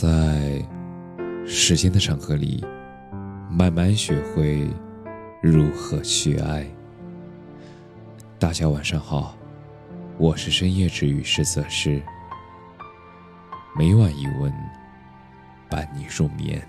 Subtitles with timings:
[0.00, 0.60] 在
[1.46, 2.64] 时间的长河里，
[3.48, 4.68] 慢慢学会
[5.40, 6.66] 如何去爱。
[8.36, 9.36] 大家晚上好，
[10.18, 12.02] 我是深夜治愈师泽师，
[13.78, 14.52] 每晚一问，
[15.70, 16.60] 伴你入眠。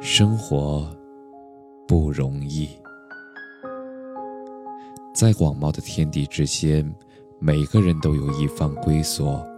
[0.00, 0.92] 生活
[1.86, 2.68] 不容易，
[5.14, 6.92] 在广袤的天地之间，
[7.38, 9.48] 每个人都有一方归所。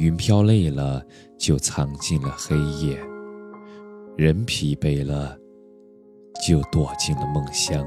[0.00, 1.04] 云飘累了，
[1.36, 2.96] 就藏进了黑夜；
[4.16, 5.36] 人疲惫了，
[6.46, 7.86] 就躲进了梦乡。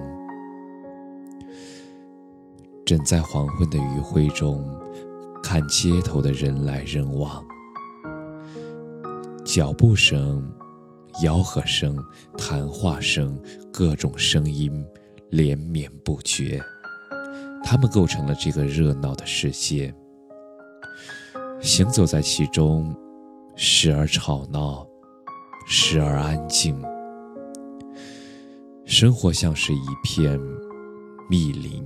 [2.86, 4.64] 枕在黄昏的余晖中，
[5.42, 7.44] 看街头的人来人往，
[9.44, 10.48] 脚步声、
[11.24, 11.98] 吆喝声、
[12.38, 13.36] 谈话声，
[13.72, 14.86] 各种声音
[15.32, 16.62] 连绵不绝，
[17.64, 19.92] 它们构成了这个热闹的世界。
[21.64, 22.94] 行走在其中，
[23.56, 24.86] 时而吵闹，
[25.66, 26.78] 时而安静。
[28.84, 30.38] 生活像是一片
[31.30, 31.82] 密林，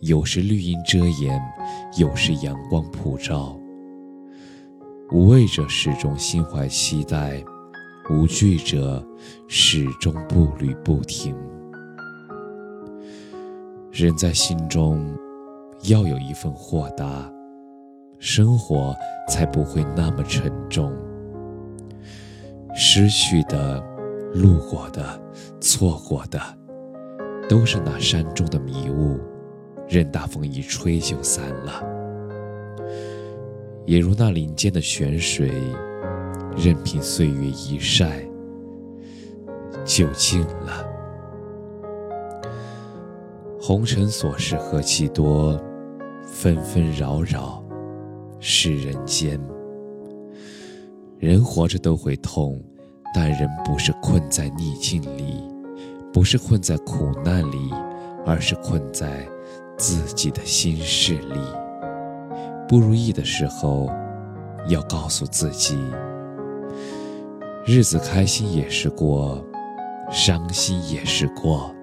[0.00, 1.38] 有时绿荫遮掩，
[1.98, 3.54] 有时阳光普照。
[5.12, 7.44] 无畏者始终心怀期待，
[8.08, 9.06] 无惧者
[9.46, 11.36] 始终步履不停。
[13.92, 15.14] 人在心中
[15.82, 17.30] 要有一份豁达。
[18.18, 18.94] 生活
[19.28, 20.92] 才不会那么沉重。
[22.74, 23.82] 失去的、
[24.34, 25.02] 路过的、
[25.60, 26.40] 错过的，
[27.48, 29.18] 都是那山中的迷雾，
[29.88, 31.82] 任大风一吹就散了；
[33.86, 35.50] 也如那林间的泉水，
[36.56, 38.22] 任凭岁月一晒
[39.84, 40.84] 就尽了。
[43.60, 45.58] 红尘琐事何其多，
[46.26, 47.65] 纷纷扰扰。
[48.38, 49.40] 是人间，
[51.18, 52.62] 人活着都会痛，
[53.14, 55.42] 但人不是困在逆境里，
[56.12, 57.70] 不是困在苦难里，
[58.24, 59.26] 而是困在
[59.76, 61.40] 自己的心事里。
[62.68, 63.90] 不如意的时候，
[64.68, 65.78] 要告诉自己，
[67.64, 69.42] 日子开心也是过，
[70.10, 71.74] 伤心也是过，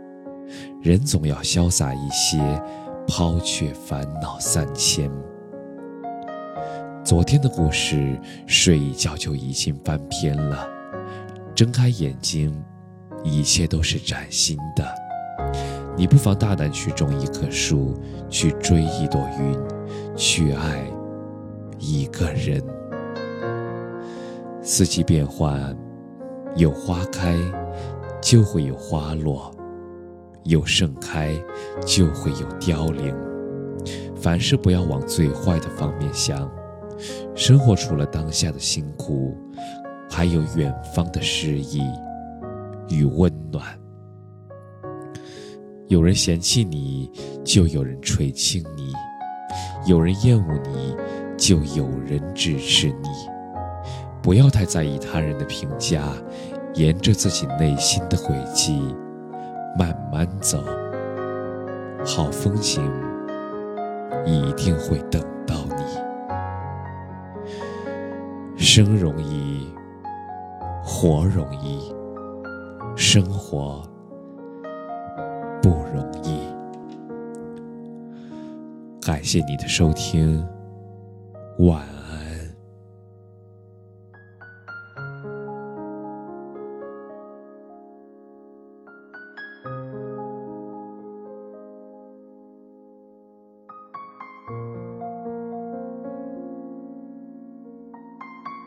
[0.82, 2.38] 人总要潇洒一些，
[3.08, 5.10] 抛却烦恼三千。
[7.04, 10.66] 昨天的故事，睡一觉就已经翻篇了。
[11.54, 12.64] 睁开眼睛，
[13.26, 14.88] 一切都是崭新的。
[15.98, 17.94] 你不妨大胆去种一棵树，
[18.30, 20.90] 去追一朵云，去爱
[21.78, 22.64] 一个人。
[24.62, 25.76] 四季变换，
[26.56, 27.38] 有花开，
[28.22, 29.52] 就会有花落；
[30.46, 31.36] 有盛开，
[31.86, 33.14] 就会有凋零。
[34.16, 36.50] 凡事不要往最坏的方面想。
[37.36, 39.38] 生活除了当下的辛苦，
[40.10, 41.82] 还有远方的诗意
[42.90, 43.64] 与温暖。
[45.88, 47.12] 有人嫌弃你，
[47.44, 48.92] 就有人垂青你；
[49.86, 50.96] 有人厌恶你，
[51.38, 53.10] 就有人支持你。
[54.22, 56.02] 不要太在意他人的评价，
[56.76, 58.80] 沿着自己内心的轨迹
[59.78, 60.64] 慢慢走，
[62.06, 62.82] 好风景
[64.26, 65.22] 一定会等
[68.64, 69.68] 生容易，
[70.82, 71.94] 活容易，
[72.96, 73.84] 生活
[75.62, 76.40] 不容易。
[79.02, 80.42] 感谢你的收听，
[81.60, 82.03] 晚安。